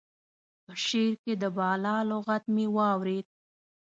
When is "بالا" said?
1.57-1.95